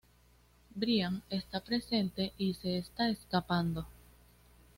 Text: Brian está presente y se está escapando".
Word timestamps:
Brian 0.75 1.21
está 1.29 1.59
presente 1.59 2.33
y 2.39 2.55
se 2.55 2.79
está 2.79 3.07
escapando". 3.11 3.85